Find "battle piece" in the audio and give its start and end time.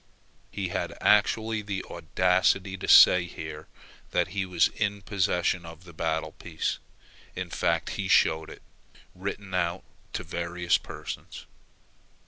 5.93-6.79